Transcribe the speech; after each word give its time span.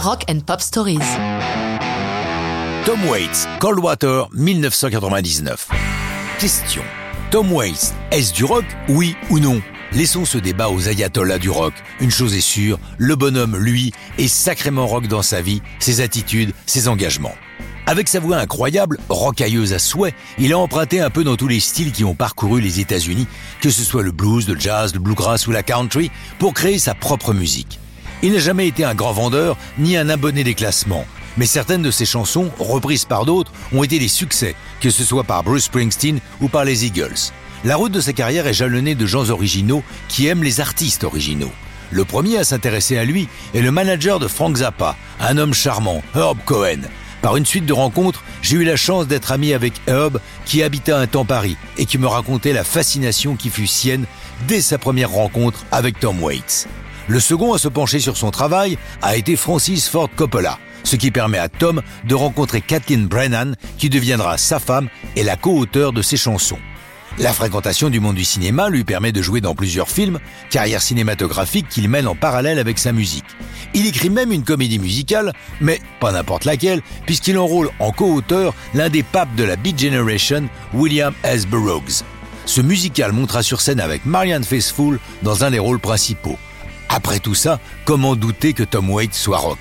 Rock 0.00 0.24
and 0.30 0.38
Pop 0.46 0.60
Stories. 0.60 1.00
Tom 2.86 3.04
Waits, 3.08 3.48
Coldwater, 3.58 4.28
1999. 4.32 5.68
Question. 6.38 6.82
Tom 7.32 7.52
Waits, 7.52 7.94
est-ce 8.12 8.32
du 8.32 8.44
rock, 8.44 8.64
oui 8.88 9.16
ou 9.28 9.40
non? 9.40 9.60
Laissons 9.92 10.24
ce 10.24 10.38
débat 10.38 10.68
aux 10.68 10.88
ayatollahs 10.88 11.40
du 11.40 11.50
rock. 11.50 11.74
Une 11.98 12.12
chose 12.12 12.36
est 12.36 12.40
sûre, 12.40 12.78
le 12.96 13.16
bonhomme, 13.16 13.56
lui, 13.56 13.92
est 14.18 14.28
sacrément 14.28 14.86
rock 14.86 15.08
dans 15.08 15.22
sa 15.22 15.42
vie, 15.42 15.62
ses 15.80 16.00
attitudes, 16.00 16.54
ses 16.64 16.86
engagements. 16.86 17.34
Avec 17.86 18.06
sa 18.06 18.20
voix 18.20 18.36
incroyable, 18.36 18.98
rocailleuse 19.08 19.72
à 19.72 19.80
souhait, 19.80 20.14
il 20.38 20.52
a 20.52 20.58
emprunté 20.58 21.00
un 21.00 21.10
peu 21.10 21.24
dans 21.24 21.36
tous 21.36 21.48
les 21.48 21.60
styles 21.60 21.90
qui 21.90 22.04
ont 22.04 22.14
parcouru 22.14 22.60
les 22.60 22.78
États-Unis, 22.78 23.26
que 23.60 23.70
ce 23.70 23.82
soit 23.82 24.04
le 24.04 24.12
blues, 24.12 24.48
le 24.48 24.58
jazz, 24.58 24.94
le 24.94 25.00
bluegrass 25.00 25.48
ou 25.48 25.50
la 25.50 25.64
country, 25.64 26.12
pour 26.38 26.54
créer 26.54 26.78
sa 26.78 26.94
propre 26.94 27.34
musique. 27.34 27.80
Il 28.22 28.32
n'a 28.32 28.38
jamais 28.38 28.66
été 28.66 28.84
un 28.84 28.94
grand 28.94 29.12
vendeur 29.12 29.56
ni 29.78 29.96
un 29.96 30.08
abonné 30.08 30.42
des 30.42 30.54
classements, 30.54 31.06
mais 31.36 31.46
certaines 31.46 31.82
de 31.82 31.90
ses 31.90 32.04
chansons, 32.04 32.50
reprises 32.58 33.04
par 33.04 33.24
d'autres, 33.24 33.52
ont 33.72 33.84
été 33.84 33.98
des 33.98 34.08
succès, 34.08 34.56
que 34.80 34.90
ce 34.90 35.04
soit 35.04 35.24
par 35.24 35.44
Bruce 35.44 35.64
Springsteen 35.64 36.20
ou 36.40 36.48
par 36.48 36.64
les 36.64 36.84
Eagles. 36.84 37.32
La 37.64 37.76
route 37.76 37.92
de 37.92 38.00
sa 38.00 38.12
carrière 38.12 38.46
est 38.46 38.54
jalonnée 38.54 38.94
de 38.94 39.06
gens 39.06 39.30
originaux 39.30 39.84
qui 40.08 40.26
aiment 40.26 40.42
les 40.42 40.60
artistes 40.60 41.04
originaux. 41.04 41.52
Le 41.90 42.04
premier 42.04 42.38
à 42.38 42.44
s'intéresser 42.44 42.98
à 42.98 43.04
lui 43.04 43.28
est 43.54 43.60
le 43.60 43.70
manager 43.70 44.18
de 44.18 44.26
Frank 44.26 44.56
Zappa, 44.56 44.96
un 45.20 45.38
homme 45.38 45.54
charmant, 45.54 46.02
Herb 46.14 46.38
Cohen, 46.44 46.82
par 47.22 47.36
une 47.36 47.46
suite 47.46 47.66
de 47.66 47.72
rencontres, 47.72 48.22
j'ai 48.42 48.56
eu 48.56 48.64
la 48.64 48.76
chance 48.76 49.08
d'être 49.08 49.32
ami 49.32 49.52
avec 49.52 49.74
Herb, 49.86 50.20
qui 50.44 50.62
habita 50.62 50.98
un 50.98 51.06
temps 51.06 51.24
Paris 51.24 51.56
et 51.76 51.84
qui 51.84 51.98
me 51.98 52.06
racontait 52.06 52.52
la 52.52 52.64
fascination 52.64 53.34
qui 53.34 53.50
fut 53.50 53.66
sienne 53.66 54.06
dès 54.46 54.60
sa 54.60 54.78
première 54.78 55.10
rencontre 55.10 55.64
avec 55.72 55.98
Tom 55.98 56.22
Waits. 56.22 56.68
Le 57.08 57.20
second 57.20 57.54
à 57.54 57.58
se 57.58 57.68
pencher 57.68 58.00
sur 58.00 58.18
son 58.18 58.30
travail 58.30 58.76
a 59.00 59.16
été 59.16 59.34
Francis 59.34 59.88
Ford 59.88 60.10
Coppola, 60.14 60.58
ce 60.84 60.94
qui 60.94 61.10
permet 61.10 61.38
à 61.38 61.48
Tom 61.48 61.80
de 62.04 62.14
rencontrer 62.14 62.60
Kathleen 62.60 63.06
Brennan, 63.06 63.54
qui 63.78 63.88
deviendra 63.88 64.36
sa 64.36 64.58
femme 64.58 64.88
et 65.16 65.22
la 65.22 65.36
co-auteure 65.36 65.94
de 65.94 66.02
ses 66.02 66.18
chansons. 66.18 66.58
La 67.18 67.32
fréquentation 67.32 67.88
du 67.88 67.98
monde 67.98 68.16
du 68.16 68.26
cinéma 68.26 68.68
lui 68.68 68.84
permet 68.84 69.10
de 69.10 69.22
jouer 69.22 69.40
dans 69.40 69.54
plusieurs 69.54 69.88
films, 69.88 70.18
carrière 70.50 70.82
cinématographique 70.82 71.70
qu'il 71.70 71.88
mène 71.88 72.06
en 72.06 72.14
parallèle 72.14 72.58
avec 72.58 72.78
sa 72.78 72.92
musique. 72.92 73.24
Il 73.72 73.86
écrit 73.86 74.10
même 74.10 74.30
une 74.30 74.44
comédie 74.44 74.78
musicale, 74.78 75.32
mais 75.62 75.80
pas 76.00 76.12
n'importe 76.12 76.44
laquelle, 76.44 76.82
puisqu'il 77.06 77.38
enrôle 77.38 77.70
en 77.78 77.90
co-auteur 77.90 78.54
l'un 78.74 78.90
des 78.90 79.02
papes 79.02 79.34
de 79.34 79.44
la 79.44 79.56
Beat 79.56 79.80
Generation, 79.80 80.46
William 80.74 81.14
S. 81.24 81.46
Burroughs. 81.46 82.04
Ce 82.44 82.60
musical 82.60 83.12
montra 83.12 83.42
sur 83.42 83.62
scène 83.62 83.80
avec 83.80 84.04
Marianne 84.04 84.44
Faithfull 84.44 85.00
dans 85.22 85.44
un 85.44 85.50
des 85.50 85.58
rôles 85.58 85.80
principaux. 85.80 86.38
Après 86.88 87.18
tout 87.18 87.34
ça, 87.34 87.60
comment 87.84 88.16
douter 88.16 88.52
que 88.52 88.62
Tom 88.62 88.90
Waits 88.90 89.14
soit 89.14 89.38
rock? 89.38 89.58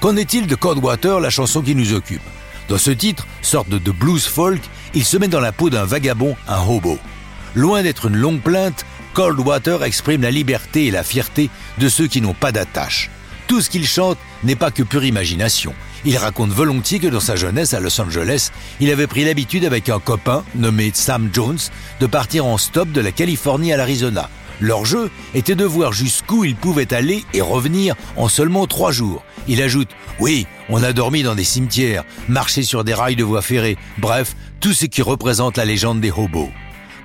Qu'en 0.00 0.16
est-il 0.16 0.46
de 0.46 0.54
Coldwater, 0.54 1.20
la 1.20 1.30
chanson 1.30 1.60
qui 1.60 1.74
nous 1.74 1.92
occupe? 1.92 2.22
Dans 2.68 2.78
ce 2.78 2.90
titre, 2.90 3.26
sorte 3.42 3.68
de 3.68 3.90
blues 3.90 4.26
folk, 4.26 4.62
il 4.94 5.04
se 5.04 5.16
met 5.16 5.28
dans 5.28 5.40
la 5.40 5.52
peau 5.52 5.70
d'un 5.70 5.84
vagabond, 5.84 6.36
un 6.48 6.60
hobo. 6.62 6.98
Loin 7.54 7.82
d'être 7.82 8.06
une 8.06 8.16
longue 8.16 8.40
plainte, 8.40 8.86
Coldwater 9.12 9.82
exprime 9.82 10.22
la 10.22 10.30
liberté 10.30 10.86
et 10.86 10.90
la 10.90 11.02
fierté 11.02 11.50
de 11.78 11.88
ceux 11.88 12.06
qui 12.06 12.20
n'ont 12.20 12.34
pas 12.34 12.52
d'attache. 12.52 13.10
Tout 13.46 13.60
ce 13.60 13.68
qu'il 13.68 13.86
chante 13.86 14.18
n'est 14.44 14.56
pas 14.56 14.70
que 14.70 14.84
pure 14.84 15.04
imagination. 15.04 15.74
Il 16.04 16.16
raconte 16.16 16.50
volontiers 16.50 17.00
que 17.00 17.08
dans 17.08 17.20
sa 17.20 17.36
jeunesse 17.36 17.74
à 17.74 17.80
Los 17.80 18.00
Angeles, 18.00 18.50
il 18.78 18.90
avait 18.90 19.08
pris 19.08 19.24
l'habitude 19.24 19.64
avec 19.64 19.88
un 19.88 19.98
copain 19.98 20.44
nommé 20.54 20.92
Sam 20.94 21.28
Jones 21.32 21.58
de 21.98 22.06
partir 22.06 22.46
en 22.46 22.56
stop 22.56 22.90
de 22.92 23.00
la 23.00 23.12
Californie 23.12 23.72
à 23.72 23.76
l'Arizona. 23.76 24.30
Leur 24.60 24.84
jeu 24.84 25.10
était 25.34 25.54
de 25.54 25.64
voir 25.64 25.92
jusqu'où 25.92 26.44
ils 26.44 26.54
pouvaient 26.54 26.92
aller 26.92 27.24
et 27.32 27.40
revenir 27.40 27.94
en 28.16 28.28
seulement 28.28 28.66
trois 28.66 28.92
jours. 28.92 29.24
Il 29.48 29.62
ajoute 29.62 29.88
Oui, 30.18 30.46
on 30.68 30.82
a 30.82 30.92
dormi 30.92 31.22
dans 31.22 31.34
des 31.34 31.44
cimetières, 31.44 32.04
marché 32.28 32.62
sur 32.62 32.84
des 32.84 32.94
rails 32.94 33.16
de 33.16 33.24
voie 33.24 33.42
ferrée, 33.42 33.78
bref, 33.98 34.36
tout 34.60 34.74
ce 34.74 34.84
qui 34.84 35.00
représente 35.00 35.56
la 35.56 35.64
légende 35.64 36.00
des 36.00 36.10
hobos. 36.10 36.50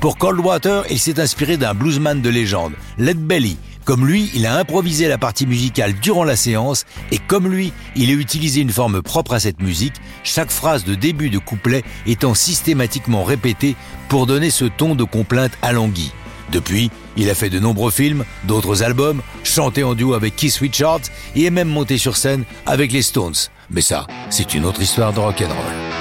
Pour 0.00 0.16
Coldwater, 0.16 0.84
il 0.90 0.98
s'est 0.98 1.20
inspiré 1.20 1.56
d'un 1.58 1.74
bluesman 1.74 2.22
de 2.22 2.30
légende, 2.30 2.72
Led 2.98 3.18
Belly. 3.18 3.58
Comme 3.84 4.06
lui, 4.06 4.30
il 4.34 4.46
a 4.46 4.58
improvisé 4.58 5.06
la 5.06 5.18
partie 5.18 5.46
musicale 5.46 5.94
durant 6.00 6.24
la 6.24 6.36
séance 6.36 6.84
et 7.10 7.18
comme 7.18 7.48
lui, 7.48 7.72
il 7.96 8.10
a 8.10 8.14
utilisé 8.14 8.60
une 8.60 8.70
forme 8.70 9.02
propre 9.02 9.34
à 9.34 9.40
cette 9.40 9.60
musique, 9.60 9.94
chaque 10.24 10.50
phrase 10.50 10.84
de 10.84 10.94
début 10.94 11.30
de 11.30 11.38
couplet 11.38 11.82
étant 12.06 12.34
systématiquement 12.34 13.24
répétée 13.24 13.76
pour 14.08 14.26
donner 14.26 14.50
ce 14.50 14.64
ton 14.64 14.94
de 14.94 15.04
complainte 15.04 15.52
alanguie. 15.62 16.12
Depuis, 16.52 16.90
il 17.16 17.30
a 17.30 17.34
fait 17.34 17.50
de 17.50 17.58
nombreux 17.58 17.90
films, 17.90 18.24
d'autres 18.44 18.82
albums, 18.82 19.22
chanté 19.42 19.82
en 19.82 19.94
duo 19.94 20.14
avec 20.14 20.36
Keith 20.36 20.56
Richards 20.56 21.00
et 21.34 21.46
est 21.46 21.50
même 21.50 21.68
monté 21.68 21.98
sur 21.98 22.16
scène 22.16 22.44
avec 22.66 22.92
les 22.92 23.02
Stones. 23.02 23.34
Mais 23.70 23.80
ça, 23.80 24.06
c'est 24.30 24.54
une 24.54 24.66
autre 24.66 24.82
histoire 24.82 25.12
de 25.12 25.20
rock'n'roll. 25.20 25.91